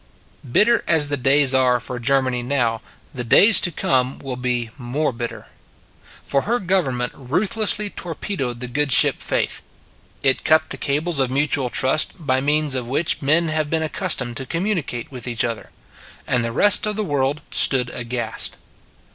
Bitter 0.51 0.83
as 0.87 1.09
the 1.09 1.15
days 1.15 1.53
are 1.53 1.79
for 1.79 1.99
Germany 1.99 2.41
now, 2.41 2.81
the 3.13 3.23
days 3.23 3.59
to 3.59 3.71
come 3.71 4.17
will 4.17 4.35
be 4.35 4.71
more 4.75 5.11
bit 5.13 5.29
ter. 5.29 5.45
For 6.23 6.41
her 6.41 6.57
government 6.59 7.13
ruthlessly 7.15 7.91
tor 7.91 8.15
pedoed 8.15 8.61
the 8.61 8.67
good 8.67 8.91
ship 8.91 9.21
Faith: 9.21 9.61
it 10.23 10.43
cut 10.43 10.71
the 10.71 10.77
cables 10.77 11.19
of 11.19 11.29
mutual 11.29 11.69
trust 11.69 12.13
by 12.17 12.41
means 12.41 12.73
of 12.73 12.87
which 12.89 13.21
men 13.21 13.49
have 13.49 13.69
been 13.69 13.83
accustomed 13.83 14.37
to 14.37 14.47
communicate 14.47 15.11
with 15.11 15.27
each 15.27 15.43
other. 15.45 15.69
And 16.25 16.43
the 16.43 16.51
rest 16.51 16.87
of 16.87 16.95
the 16.95 17.03
world 17.03 17.43
stood 17.51 17.91
aghast. 17.91 18.57